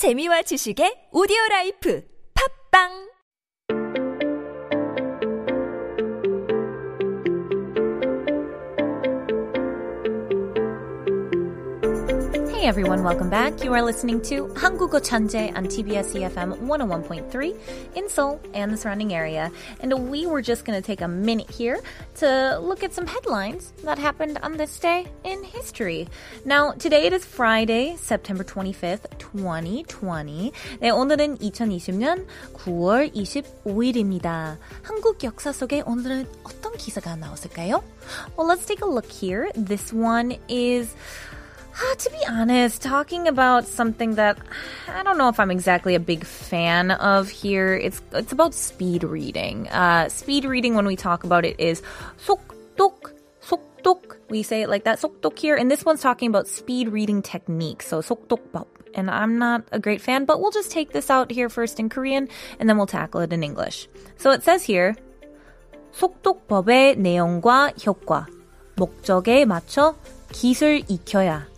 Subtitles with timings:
[0.00, 2.00] 재미와 지식의 오디오 라이프.
[2.32, 3.09] 팝빵
[12.59, 13.63] Hey everyone, welcome back.
[13.63, 17.55] You are listening to 한국어 천재 on TBS EFM 101.3
[17.95, 19.49] in Seoul and the surrounding area.
[19.79, 21.79] And we were just going to take a minute here
[22.15, 26.09] to look at some headlines that happened on this day in history.
[26.43, 30.51] Now, today it is Friday, September 25th, 2020.
[30.81, 34.57] 네, 오늘은 2020년 9월 25일입니다.
[34.83, 37.81] 한국 역사 속에 오늘은 어떤 기사가 나왔을까요?
[38.35, 39.49] Well, let's take a look here.
[39.55, 40.93] This one is
[41.79, 44.37] uh, to be honest, talking about something that
[44.87, 47.75] I don't know if I'm exactly a big fan of here.
[47.75, 49.67] It's it's about speed reading.
[49.69, 51.81] Uh, speed reading, when we talk about it, is
[52.25, 53.11] 속독,
[53.43, 54.15] 속독.
[54.29, 55.55] We say it like that, 속독 here.
[55.55, 57.83] And this one's talking about speed reading technique.
[57.83, 58.67] So 속독법.
[58.95, 61.89] And I'm not a great fan, but we'll just take this out here first in
[61.89, 63.89] Korean, and then we'll tackle it in English.
[64.15, 64.95] So it says here,
[65.91, 68.27] 속독법의 내용과 효과,
[68.77, 69.95] 목적에 맞춰
[70.31, 71.48] 기술 익혀야.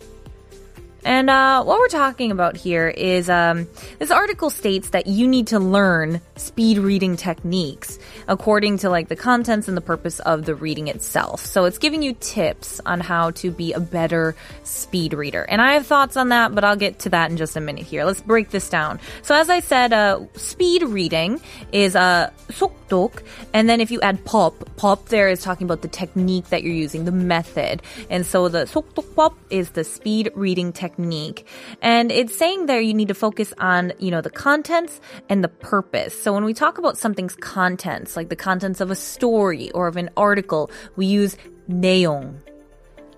[1.04, 3.68] And uh, what we're talking about here is um,
[3.98, 9.16] this article states that you need to learn speed reading techniques according to like the
[9.16, 11.46] contents and the purpose of the reading itself.
[11.46, 15.44] So it's giving you tips on how to be a better speed reader.
[15.48, 17.86] And I have thoughts on that, but I'll get to that in just a minute
[17.86, 18.04] here.
[18.04, 18.98] Let's break this down.
[19.22, 21.40] So as I said, uh, speed reading
[21.72, 23.22] is uh, 속독,
[23.54, 26.74] and then if you add pop, pop there is talking about the technique that you're
[26.74, 27.82] using, the method.
[28.10, 31.46] And so the 속독법 is the speed reading technique technique.
[31.82, 35.48] And it's saying there you need to focus on, you know, the contents and the
[35.48, 36.20] purpose.
[36.20, 39.96] So when we talk about something's contents, like the contents of a story or of
[39.96, 41.36] an article, we use
[41.68, 42.40] 내용.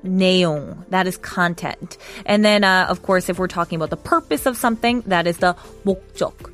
[0.04, 0.84] 내용.
[0.90, 1.98] That is content.
[2.26, 5.38] And then, uh, of course, if we're talking about the purpose of something, that is
[5.38, 6.50] the 목적.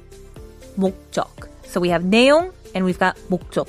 [0.76, 1.48] 목적.
[1.64, 3.68] So we have 내용 and we've got 목적.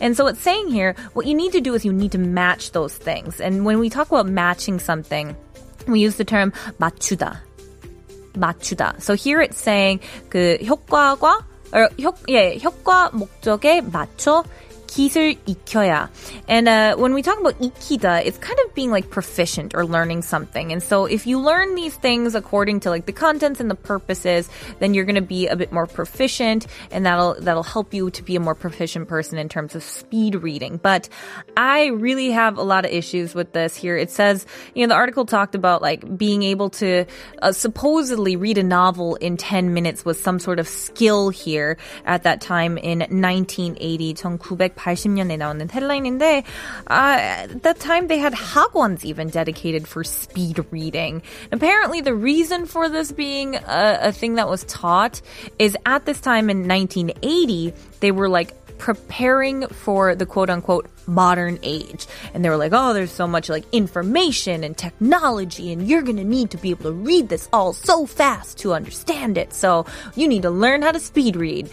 [0.00, 2.72] And so it's saying here, what you need to do is you need to match
[2.72, 3.40] those things.
[3.40, 5.36] And when we talk about matching something,
[5.91, 7.41] we use the term 맞추다.
[8.33, 8.95] 맞추다.
[8.99, 14.43] So here it's saying 그 효과과 or 효, 예, 효과 목적에 맞춰
[14.94, 16.08] 기술 익혀야.
[16.46, 20.22] And uh, when we talk about 익히다, it's kind of being like proficient or learning
[20.22, 20.70] something.
[20.72, 24.48] And so if you learn these things according to like the contents and the purposes,
[24.78, 28.22] then you're going to be a bit more proficient and that'll that'll help you to
[28.22, 30.78] be a more proficient person in terms of speed reading.
[30.78, 31.08] But
[31.56, 33.96] I really have a lot of issues with this here.
[33.96, 37.04] It says, you know, the article talked about like being able to
[37.42, 42.22] uh, supposedly read a novel in 10 minutes was some sort of skill here at
[42.22, 46.44] that time in 1980, 1980 년에 나오는 headline인데
[46.86, 47.18] uh,
[47.50, 51.22] at that time they had 학원s even dedicated for speed reading.
[51.52, 55.20] Apparently the reason for this being a, a thing that was taught
[55.58, 61.59] is at this time in 1980 they were like preparing for the quote unquote modern
[61.63, 62.07] age.
[62.33, 66.23] And they were like, oh, there's so much like information and technology, and you're gonna
[66.23, 69.53] need to be able to read this all so fast to understand it.
[69.53, 71.69] So you need to learn how to speed read.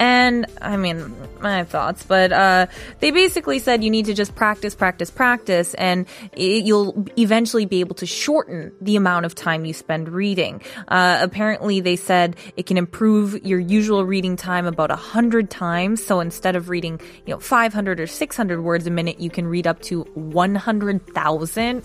[0.00, 2.68] And I mean, my thoughts, but uh,
[3.00, 7.80] they basically said you need to just practice, practice, practice, and it, you'll eventually be
[7.80, 10.62] able to shorten the amount of time you spend reading.
[10.88, 16.02] Uh, apparently, they said it can improve your usual reading time about a hundred times.
[16.02, 19.66] So instead of reading, you know, 500 or 600 words a minute, you can read
[19.66, 21.84] up to 100,000.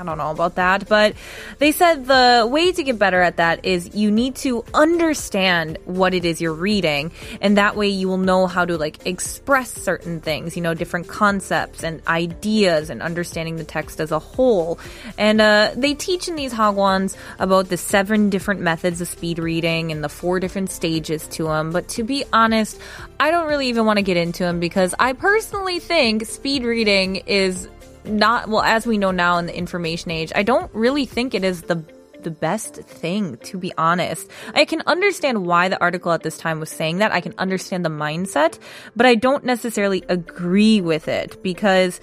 [0.00, 1.14] I don't know about that, but
[1.58, 6.14] they said the way to get better at that is you need to understand what
[6.14, 7.12] it is you're reading,
[7.42, 11.06] and that way you will know how to like express certain things, you know, different
[11.06, 14.78] concepts and ideas, and understanding the text as a whole.
[15.18, 19.92] And uh, they teach in these hagwons about the seven different methods of speed reading
[19.92, 21.72] and the four different stages to them.
[21.72, 22.80] But to be honest,
[23.18, 27.16] I don't really even want to get into them because I personally think speed reading
[27.16, 27.68] is
[28.04, 31.44] not well as we know now in the information age i don't really think it
[31.44, 31.82] is the
[32.22, 34.30] the best thing to be honest.
[34.54, 37.12] I can understand why the article at this time was saying that.
[37.12, 38.58] I can understand the mindset
[38.94, 42.00] but i don't necessarily agree with it because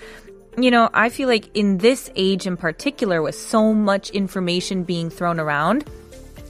[0.57, 5.09] you know i feel like in this age in particular with so much information being
[5.09, 5.85] thrown around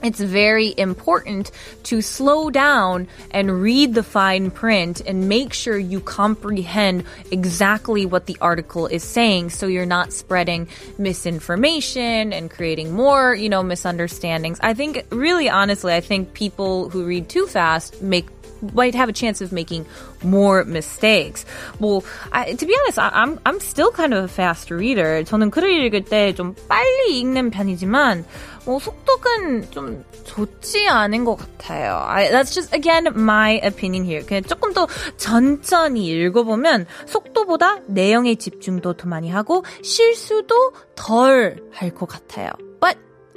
[0.02, 1.50] it's very important
[1.84, 8.26] to slow down and read the fine print and make sure you comprehend exactly what
[8.26, 10.68] the article is saying so you're not spreading
[10.98, 14.58] misinformation and creating more, you know, misunderstandings.
[14.62, 18.37] I think really honestly, I think people who read too fast make
[18.74, 19.86] might have a chance of making
[20.22, 21.44] more mistakes.
[21.80, 25.24] Well, I, to be honest, I, I'm I'm still kind of a fast reader.
[25.24, 28.24] 저는 글을 읽을 때 좀 빨리 읽는 편이지만
[28.64, 32.04] 뭐 속독은 좀 좋지 않은 것 같아요.
[32.06, 34.24] I, that's just again my opinion here.
[34.26, 42.06] 그냥 조금 더 천천히 읽어보면 속도보다 내용의 집중도 더 많이 하고 실수도 덜 할 것
[42.06, 42.50] 같아요.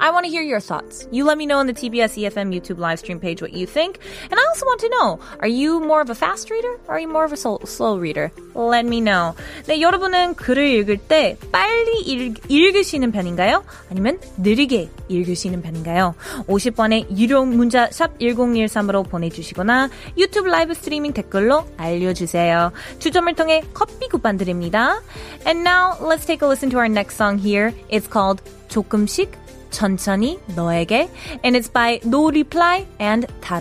[0.01, 1.09] But I want to hear your thoughts.
[1.11, 3.99] You let me know on the TBS EFM YouTube live stream page what you think.
[4.31, 7.01] And I also want to know, are you more of a fast reader or are
[7.01, 8.31] you more of a slow, slow reader?
[8.55, 9.35] Let me know.
[9.67, 13.65] 네, 여러분은 글을 읽을 때 빨리 읽, 읽으시는 편인가요?
[13.91, 16.15] 아니면 느리게 읽으시는 편인가요?
[16.47, 19.89] 50번의 유료 문자 샵 1013으로 보내주시거나
[20.19, 22.73] 유튜브 라이브 스트리밍 댓글로 알려주세요.
[22.99, 25.01] 추첨을 통해 커피 쿠폰 드립니다.
[25.47, 27.73] And now let's take a listen to our next song here.
[27.89, 29.40] It's called 조금씩
[29.71, 31.09] 천천히 너에게
[31.45, 33.61] and it's by No Reply and 다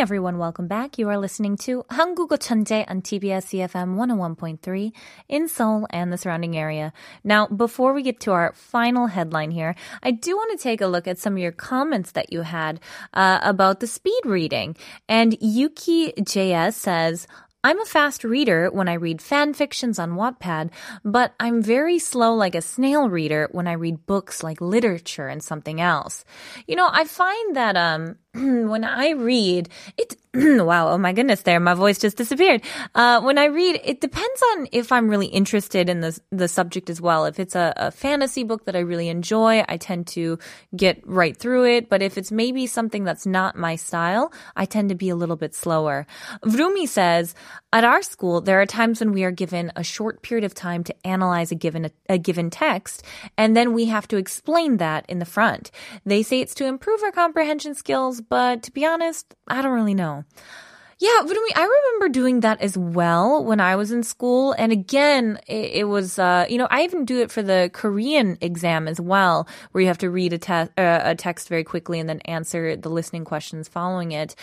[0.00, 0.98] everyone, welcome back.
[0.98, 4.92] You are listening to 한국어 천재 on TBS EFM 101.3
[5.28, 6.92] in Seoul and the surrounding area.
[7.24, 10.86] Now, before we get to our final headline here, I do want to take a
[10.86, 12.78] look at some of your comments that you had
[13.14, 14.76] uh, about the speed reading.
[15.08, 17.26] And Yuki JS says,
[17.64, 20.70] I'm a fast reader when I read fan fictions on Wattpad,
[21.04, 25.42] but I'm very slow like a snail reader when I read books like literature and
[25.42, 26.24] something else.
[26.68, 31.59] You know, I find that um when I read, it wow, oh my goodness, there,
[31.59, 32.61] my voice just disappeared.
[32.95, 36.89] Uh, when I read, it depends on if I'm really interested in the the subject
[36.89, 37.25] as well.
[37.25, 40.39] If it's a, a fantasy book that I really enjoy, I tend to
[40.73, 41.89] get right through it.
[41.89, 45.35] But if it's maybe something that's not my style, I tend to be a little
[45.35, 46.07] bit slower.
[46.45, 47.35] Vrumi says,
[47.73, 50.85] at our school, there are times when we are given a short period of time
[50.85, 53.03] to analyze a given a given text,
[53.37, 55.71] and then we have to explain that in the front.
[56.05, 59.93] They say it's to improve our comprehension skills, but to be honest, I don't really
[59.93, 60.23] know.
[61.01, 64.53] Yeah, Vrumi, I remember doing that as well when I was in school.
[64.53, 68.37] And again, it, it was, uh, you know, I even do it for the Korean
[68.39, 71.99] exam as well, where you have to read a, te- uh, a text very quickly
[71.99, 74.35] and then answer the listening questions following it.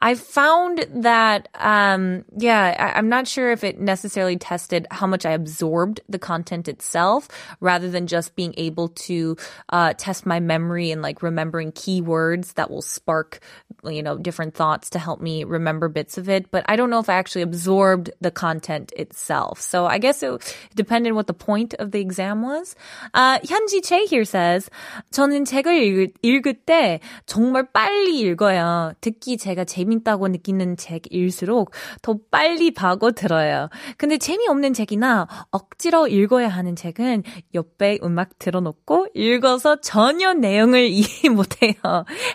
[0.00, 5.26] I found that, um, yeah, I, I'm not sure if it necessarily tested how much
[5.26, 7.28] I absorbed the content itself
[7.60, 9.36] rather than just being able to,
[9.68, 13.40] uh, test my memory and like remembering keywords that will spark,
[13.84, 17.00] you know, different thoughts to help me remember bits of it, but I don't know
[17.00, 19.60] if I actually absorbed the content itself.
[19.60, 20.30] So I guess it
[20.76, 22.76] depended what the point of the exam was.
[23.12, 24.70] Uh, 현지 Che here says,
[25.10, 28.92] 저는 책을 읽을, 읽을 때 정말 빨리 읽어요.
[29.00, 31.72] 듣기 제가 재밌다고 느끼는 책일수록
[32.02, 33.68] 더 빨리 파고 들어요.
[33.98, 37.24] 근데 재미없는 책이나 억지로 읽어야 하는 책은
[37.54, 41.74] 옆에 음악 틀어놓고 읽어서 전혀 내용을 이해 못해요.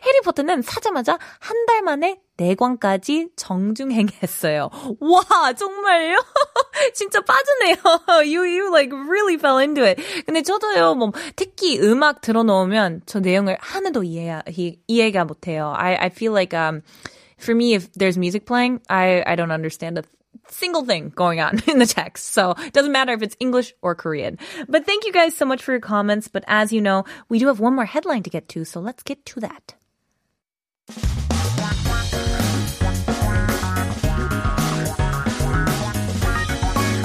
[0.06, 4.69] 해리포터는 사자마자 한 달 만에 내관까지 정중행했어요.
[5.00, 6.19] 와, 정말요?
[6.94, 7.76] 진짜 빠지네요.
[8.25, 10.03] You, you like really fell into it.
[10.26, 14.43] 근데 저도요, 뭐, 특히 음악 들어놓으면 저 내용을 하나도 이해,
[14.87, 15.73] 이해가 못해요.
[15.75, 16.82] I, I feel like, um,
[17.38, 20.05] for me, if there's music playing, I, I don't understand a
[20.49, 22.32] single thing going on in the text.
[22.35, 24.38] So it doesn't matter if it's English or Korean.
[24.69, 26.29] But thank you guys so much for your comments.
[26.29, 28.65] But as you know, we do have one more headline to get to.
[28.65, 29.75] So let's get to that.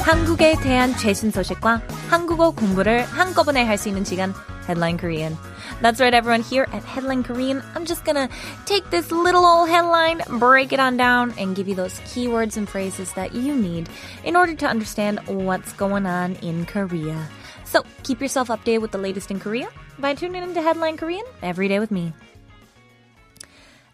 [0.05, 4.33] 한국에 대한 최신 소식과 한국어 공부를 한꺼번에 할 수 있는 시간
[4.67, 5.37] Headline Korean.
[5.81, 6.41] That's right, everyone.
[6.41, 8.29] Here at Headline Korean, I'm just gonna
[8.65, 12.69] take this little old headline, break it on down, and give you those keywords and
[12.69, 13.89] phrases that you need
[14.23, 17.17] in order to understand what's going on in Korea.
[17.65, 21.67] So keep yourself updated with the latest in Korea by tuning into Headline Korean every
[21.67, 22.13] day with me.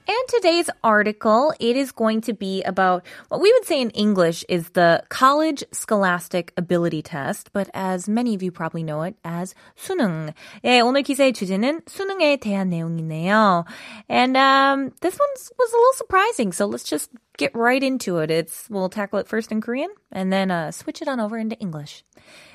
[0.09, 4.45] And today's article, it is going to be about what we would say in English
[4.47, 9.53] is the College Scholastic Ability Test, but as many of you probably know it as
[9.75, 10.33] 수능.
[10.63, 13.65] 예, 오늘 기사의 주제는 수능에 대한 내용이네요.
[14.07, 18.31] And um, this one was a little surprising, so let's just get right into it.
[18.31, 21.57] It's we'll tackle it first in Korean and then uh, switch it on over into
[21.59, 22.05] English.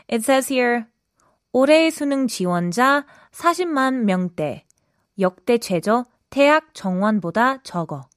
[0.09, 0.87] It says here,
[1.53, 4.65] 올해 수능 지원자 40만 명대,
[5.19, 8.10] 역대 최저 대학 정원보다 적어.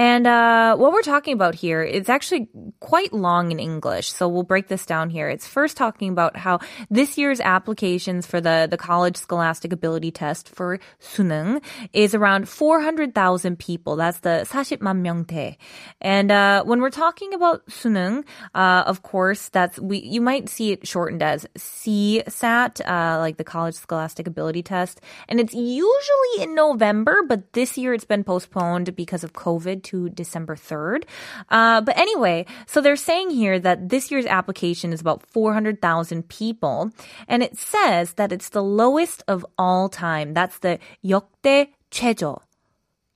[0.00, 2.48] And uh, what we're talking about here, it's actually
[2.80, 4.10] quite long in English.
[4.10, 5.28] So we'll break this down here.
[5.28, 10.48] It's first talking about how this year's applications for the, the college scholastic ability test
[10.48, 11.60] for 수능
[11.92, 13.96] is around 400,000 people.
[13.96, 15.56] That's the 40만 명대.
[16.00, 20.72] And uh, when we're talking about 수능, uh, of course, that's we you might see
[20.72, 25.02] it shortened as CSAT, uh, like the college scholastic ability test.
[25.28, 30.08] And it's usually in November, but this year it's been postponed because of COVID to
[30.10, 31.04] December 3rd.
[31.48, 36.90] Uh, but anyway, so they're saying here that this year's application is about 400,000 people.
[37.28, 40.34] And it says that it's the lowest of all time.
[40.34, 42.40] That's the 역대 최저.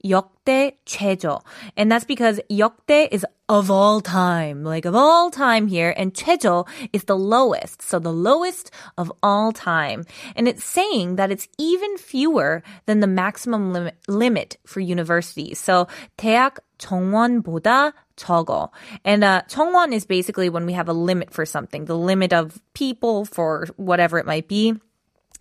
[0.05, 1.41] 역대 최저.
[1.77, 6.67] And that's because 역대 is of all time, like of all time here, and 최저
[6.93, 10.05] is the lowest, so the lowest of all time.
[10.37, 15.59] And it's saying that it's even fewer than the maximum limit, limit for universities.
[15.59, 18.71] So 대학 정원보다 적어.
[19.05, 22.61] And uh, 정원 is basically when we have a limit for something, the limit of
[22.75, 24.75] people for whatever it might be.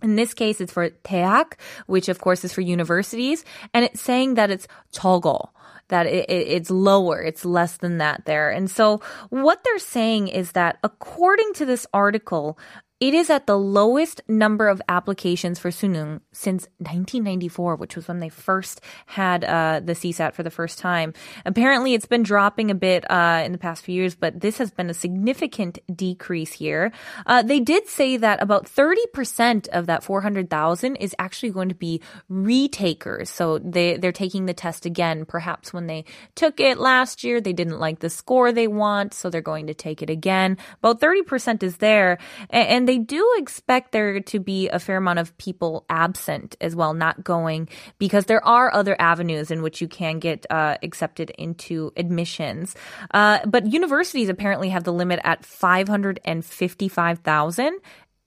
[0.02, 4.34] In this case, it's for 대학, which of course is for universities, and it's saying
[4.34, 5.48] that it's 적어
[5.88, 8.50] that it, it, it's lower, it's less than that there.
[8.50, 9.00] And so
[9.30, 12.58] what they're saying is that according to this article,
[12.99, 18.19] it is at the lowest number of applications for Suneung since 1994, which was when
[18.19, 21.13] they first had uh, the CSAT for the first time.
[21.45, 24.69] Apparently, it's been dropping a bit uh, in the past few years, but this has
[24.71, 26.91] been a significant decrease here.
[27.25, 32.01] Uh, they did say that about 30% of that 400,000 is actually going to be
[32.27, 33.29] retakers.
[33.29, 35.23] So they, they're taking the test again.
[35.23, 36.03] Perhaps when they
[36.35, 39.73] took it last year, they didn't like the score they want, so they're going to
[39.73, 40.57] take it again.
[40.79, 42.17] About 30% is there.
[42.49, 46.75] and, and they do expect there to be a fair amount of people absent as
[46.75, 47.69] well, not going,
[47.99, 52.75] because there are other avenues in which you can get uh, accepted into admissions.
[53.11, 57.79] Uh, but universities apparently have the limit at 555,000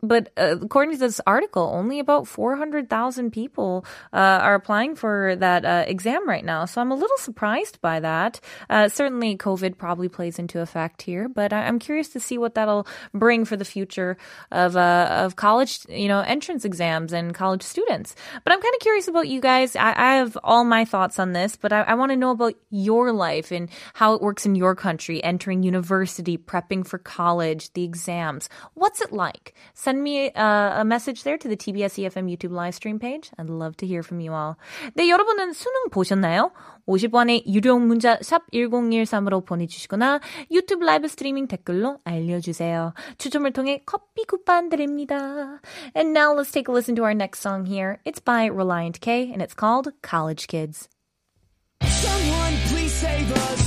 [0.03, 5.65] but uh, according to this article, only about 400,000 people uh, are applying for that
[5.65, 6.65] uh, exam right now.
[6.65, 8.41] So I'm a little surprised by that.
[8.69, 12.55] Uh, certainly, COVID probably plays into effect here, but I- am curious to see what
[12.55, 14.17] that'll bring for the future
[14.51, 18.17] of uh, of college, you know, entrance exams and college students.
[18.43, 19.77] But I'm kind of curious about you guys.
[19.77, 22.55] I, I have all my thoughts on this, but I, I want to know about
[22.71, 27.85] your life and how it works in your country, entering university, prepping for college, the
[27.85, 28.49] exams.
[28.75, 29.55] What's it like?
[29.75, 33.31] Send send me uh, a message there to the TBS EFM YouTube live stream page.
[33.39, 34.57] I'd love to hear from you all.
[34.97, 36.53] 네, 여러분은 수능 보셨나요?
[36.89, 40.21] 50원의 유료 문자 샵 1013으로 보내주시거나
[40.51, 42.95] 유튜브 라이브 스트리밍 댓글로 알려주세요.
[43.19, 45.61] 추첨을 통해 커피 쿠폰 드립니다.
[45.95, 47.99] And now let's take a listen to our next song here.
[48.07, 50.89] It's by Relient K and it's called College Kids.
[51.85, 53.62] Someone please save us.